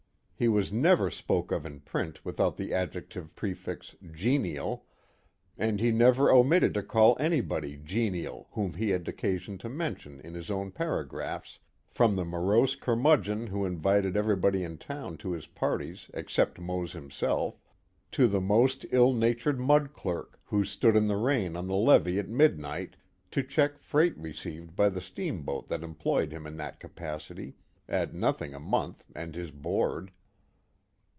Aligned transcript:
He 0.43 0.47
was 0.47 0.73
never 0.73 1.11
spoken 1.11 1.55
of 1.55 1.65
in 1.67 1.81
print 1.81 2.25
without 2.25 2.57
the 2.57 2.73
adjective 2.73 3.35
prefix 3.35 3.95
"genial," 4.11 4.87
and 5.55 5.79
he 5.79 5.91
never 5.91 6.31
omitted 6.31 6.73
to 6.73 6.81
call 6.81 7.15
anybody 7.19 7.77
"genial" 7.77 8.47
whom 8.53 8.73
he 8.73 8.89
had 8.89 9.07
occasion 9.07 9.59
to 9.59 9.69
mention 9.69 10.19
in 10.21 10.33
his 10.33 10.49
own 10.49 10.71
paragraphs, 10.71 11.59
from 11.91 12.15
the 12.15 12.25
morose 12.25 12.75
curmudgeon 12.75 13.45
who 13.45 13.65
invited 13.65 14.17
everybody 14.17 14.63
in 14.63 14.79
town 14.79 15.15
to 15.17 15.29
his 15.31 15.45
parties 15.45 16.09
except 16.11 16.57
Mose 16.59 16.93
himself, 16.93 17.59
to 18.11 18.25
the 18.27 18.41
most 18.41 18.83
ill 18.89 19.13
natured 19.13 19.59
mud 19.59 19.93
clerk 19.93 20.39
who 20.45 20.65
stood 20.65 20.95
in 20.95 21.07
the 21.07 21.17
rain 21.17 21.55
on 21.55 21.67
the 21.67 21.75
levee 21.75 22.17
at 22.17 22.27
midnight 22.29 22.95
to 23.29 23.43
check 23.43 23.77
freight 23.77 24.17
received 24.17 24.75
by 24.75 24.89
the 24.89 25.01
steamboat 25.01 25.67
that 25.69 25.83
employed 25.83 26.31
him 26.31 26.47
in 26.47 26.57
that 26.57 26.79
capacity, 26.79 27.53
at 27.87 28.15
nothing 28.15 28.55
a 28.55 28.59
month 28.59 29.03
and 29.15 29.35
his 29.35 29.51
board. 29.51 30.09